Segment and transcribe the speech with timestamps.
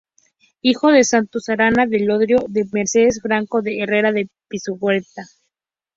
[0.63, 5.27] Hijo de Santos Arana, de Llodio, y de Mercedes Franco, de Herrera de Pisuerga.